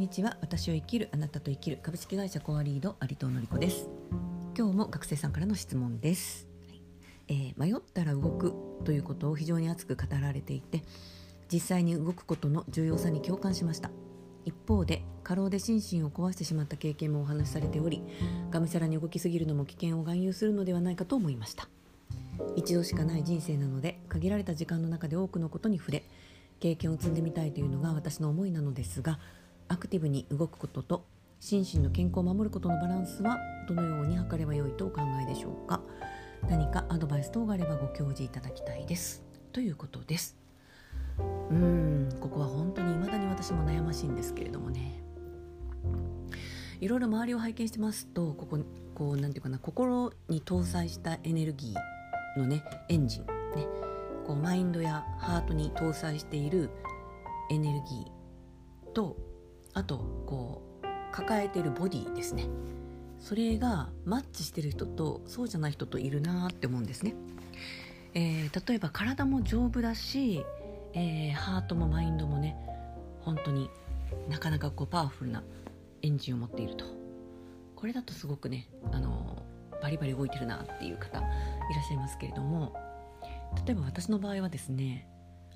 [0.00, 0.38] にちは。
[0.40, 1.78] 私を生きるあなたと生きる。
[1.82, 3.86] 株式会社コアリード有藤のり子です。
[4.56, 6.48] 今日も学生さんからの質問です、
[7.28, 8.54] えー、迷ったら動く
[8.86, 10.82] ということを非常に熱く語られていて
[11.52, 13.90] 実際に動くことの重要さに共感しました。
[14.46, 18.02] 一方で過労で心身を壊してしまった経験もお話しされており
[18.50, 21.68] がむしゃらに動きすぎるのも危険を含有するのではないかと思いました。
[22.56, 26.04] 一度しかない人生なので限られた時間の中で多くのことに触れ
[26.58, 29.18] 経験を積んでみたいというのが私の思いなのですが
[29.70, 31.04] アクティブに動くことと
[31.38, 33.38] 心身の健康を守ることのバランスは
[33.68, 35.80] どのように測ればよいとお考えでしょうか？
[36.48, 39.22] 何かアドバイス等があればご教示いただきたいです。
[39.52, 40.36] ということです。
[41.18, 45.04] うーんここは本当に未だに私も悩ましいんですけれどもね。
[46.80, 48.58] いろいろ周りを拝見してますとここ
[48.96, 53.68] こうなんていうかな心に搭載したエネルギーのねエンジンね
[54.26, 56.70] こうマインドやハートに搭載している
[57.50, 59.16] エネルギーと
[59.74, 62.46] あとこう抱えてるボディですね。
[63.18, 67.14] それがマッチしてる人とそうじゃない人といるなって思うんですね、
[68.14, 70.42] えー、例えば体も丈夫だし、
[70.94, 72.56] えー、ハートもマインドもね
[73.20, 73.68] 本当に
[74.30, 75.42] なかなかこうパワフルな
[76.00, 76.86] エンジンを持っていると。
[77.76, 79.42] これだとすごくねあの
[79.82, 81.28] バリバリ動いてるなっていう方いら
[81.82, 82.74] っしゃいますけれども
[83.66, 85.08] 例えば私の場合はですね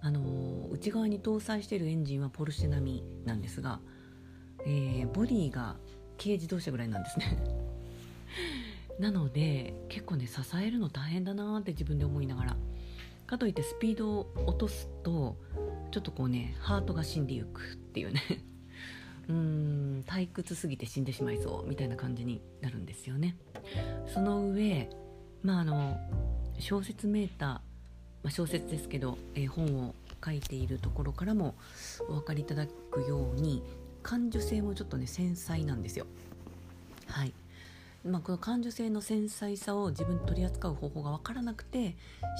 [0.00, 3.80] あの内側に搭載しているエンジンはポルシェ並みなんですが、
[4.66, 5.76] えー、ボディが
[6.18, 7.38] 軽自動車ぐらいなんですね。
[9.00, 12.56] なので結構ね支えるの大変だなって自分で思いながら。
[13.26, 15.36] かといってスピードを落とすと
[15.90, 18.22] ちょっとこうねハートが死んでいくっていうね。
[19.28, 23.36] うーん退屈すぎて死んでしまいそうみたいな感じになるんですよね。
[24.06, 24.88] その上
[25.42, 25.96] まああの
[26.58, 27.62] 小説メーター、ま
[28.24, 31.56] あ、小説ですけど、えー、本を書いているところからも
[32.08, 33.62] お分かりいただくように
[34.06, 36.06] 感受性もちょっとね繊細なんですよ
[37.08, 37.34] はい
[38.04, 41.96] まあ、この感受性の繊細さを自分取り扱う方法が分からなくて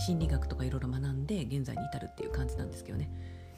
[0.06, 3.10] 心理学とかいろいろ学んで現在に至るっていう感じなんですけどね。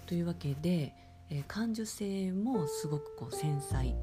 [0.07, 0.95] というわけで、
[1.29, 3.95] えー、感受性もすごくこう繊細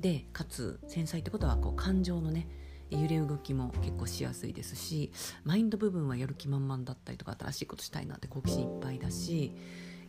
[0.00, 2.48] でかつ繊細ってことはこう感情のね
[2.90, 5.12] 揺れ動きも結構しやすいですし
[5.44, 9.52] マインド部分はやる気満々だったりとか新しいことしたいなって好奇心いっぱいだし、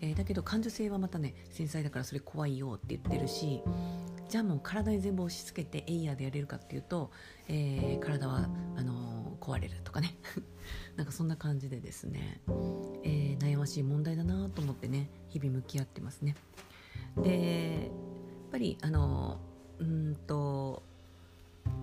[0.01, 3.61] えー、だけど感受性はまたね繊細だからそれ怖いよって言ってるし
[4.29, 7.11] じゃあもう体に全部押し付けてエイヤーでやれるかっていうと、
[7.47, 10.15] えー、体はあのー、壊れるとかね
[10.97, 12.41] なんかそんな感じでですね、
[13.03, 16.35] えー、悩ましい問題だなと思ってね日々向き合ってますね。
[17.21, 19.39] でやっぱりあの
[19.79, 20.83] うんと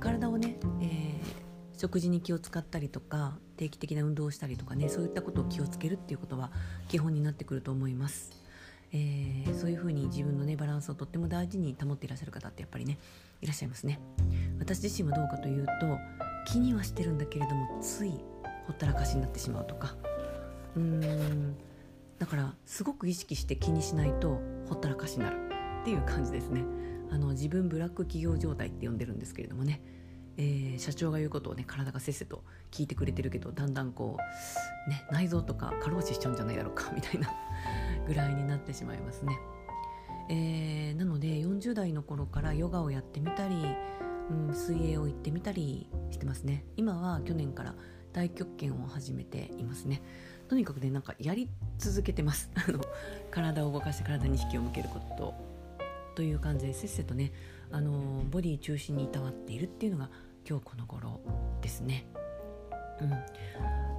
[0.00, 1.43] 体をね、えー、
[1.76, 6.50] 食事に気を使ったりとか定期的な運動をしたりとかねそういったことを気をつけるっていうことは
[6.88, 8.30] 基本になってくると思います。
[8.92, 12.98] えー、そういうふうに自分のねバランスをとっても大事に保っていらっしゃる方ってやっぱりね
[13.42, 13.98] いらっしゃいますね。
[14.60, 15.72] 私自身はどうかというと
[16.46, 18.10] 気にはしてるんだけれどもつい
[18.66, 19.96] ほったらかしになってしまうとか。
[20.76, 21.56] うーん。
[22.18, 25.38] だからすごく意識して気にしないとほったらかしになる
[25.82, 26.64] っていう感じですね。
[27.10, 29.80] あの自分ブラック企業状態って呼んでるんですけれどもね、
[30.36, 34.16] えー、社長が言うことをね体がせっせと聞いてくれてるけどだんだんこ
[34.86, 37.32] う、ね、内臓とか過労死しちゃうんじゃないだろうかみたいな
[38.06, 39.38] ぐらいになってしまいますね。
[40.30, 43.56] えー、なので40代の頃からヨガをやってみたり、
[44.30, 46.64] うん、水泳を行ってみたりしてますね。
[46.76, 47.74] 今は去年から
[48.12, 50.02] 太極拳を始めていますね。
[50.48, 52.50] とにかくねなんかやり続けてます。
[53.30, 55.53] 体を動かして体に意識を向けること。
[56.14, 57.32] という感じでせっせとね
[57.70, 60.10] あのボディ中心にいたわっているっていうのが
[60.48, 61.20] 今日この頃
[61.60, 62.06] ですね。
[63.00, 63.10] うん。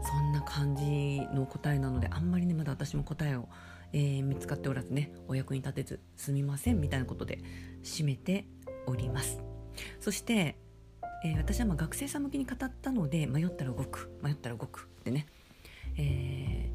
[0.04, 3.48] そんな感じの答えなのであんまりねまだ私も答えを
[3.96, 7.40] えー、見つかっておらずねお役に立てずすみませんみたいなことで
[7.82, 8.46] 締めて
[8.86, 9.40] おります。
[10.02, 10.58] そして、
[11.24, 15.26] えー、私はま学生さん向けに語ったので迷ったら動く迷ったら動くってね、
[15.98, 16.70] え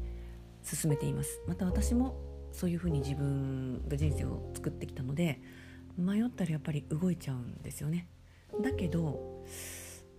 [0.63, 1.41] ー、進めています。
[1.47, 2.15] また私も
[2.51, 5.39] そういうふうに自分が人生を作ってきたので
[5.97, 8.07] 迷ったらやっぱり動いちゃうんですよね。
[8.61, 9.45] だけど、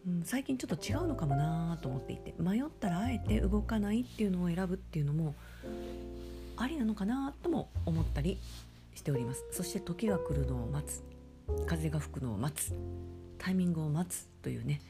[0.06, 5.34] うん、最近ちょっと違うのかもなと思っていて迷ったらあえて動かないっていうのを選ぶっていうのも
[6.56, 8.38] ありなのかなとも思ったり
[8.94, 9.44] しております。
[9.50, 11.02] そして時が来るのを待つ。
[11.66, 12.74] 風が吹くのを待つ。
[13.38, 14.80] タイミングを待つというね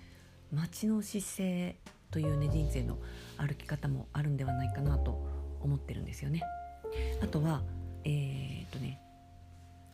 [0.53, 1.77] 待ちの姿勢
[2.11, 2.99] というね人生の
[3.39, 5.19] 歩き方もあるんではないかなと
[5.63, 6.43] 思ってるんですよね。
[7.23, 7.63] あとは
[8.05, 9.01] えー、っとね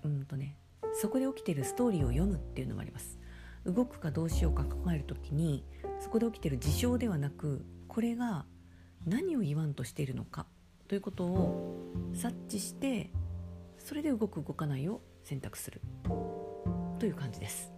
[0.04, 0.56] うんとね
[0.94, 3.18] そこで起きてるストーリーを読むっていうのもあります。
[3.64, 5.64] 動くかどうしようか考える時に
[6.00, 8.46] そこで起きてる事象ではなくこれが
[9.06, 10.46] 何を言わんとしているのか
[10.86, 11.76] ということを
[12.14, 13.10] 察知して
[13.76, 15.82] それで動く動かないを選択する
[16.98, 17.72] という感じです。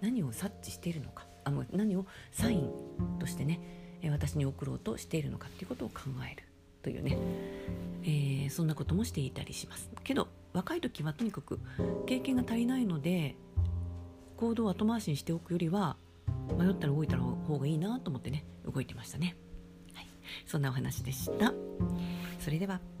[0.00, 1.26] 何を察知しているのか。
[1.44, 2.70] あもう何をサイン
[3.18, 6.49] としてね私に送ろうとしているのかっていうことを考える。
[6.82, 7.16] というね、
[8.02, 9.90] えー、そんなこともしていたりします。
[10.02, 11.60] けど若い時はとにかく
[12.06, 13.36] 経験が足りないので
[14.36, 15.96] 行動を後回しにしておくよりは
[16.58, 19.36] 迷ったら動いた方がいいなと思ってね動いてましたね、
[19.94, 20.06] はい、
[20.46, 21.52] そんなお話でした。
[22.38, 22.99] それでは。